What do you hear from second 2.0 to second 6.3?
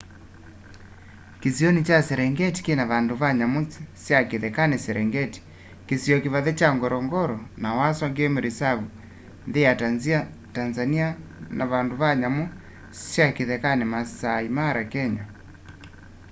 serengetĩ kĩna vandũ va nyamũ sya kĩthekanĩ serengetĩ kĩsĩo